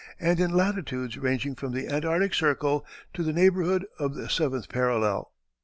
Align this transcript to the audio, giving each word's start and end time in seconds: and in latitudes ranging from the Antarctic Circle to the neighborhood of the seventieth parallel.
and 0.19 0.39
in 0.39 0.49
latitudes 0.49 1.15
ranging 1.15 1.53
from 1.53 1.73
the 1.73 1.87
Antarctic 1.87 2.33
Circle 2.33 2.83
to 3.13 3.21
the 3.21 3.31
neighborhood 3.31 3.85
of 3.99 4.15
the 4.15 4.29
seventieth 4.31 4.67
parallel. 4.67 5.31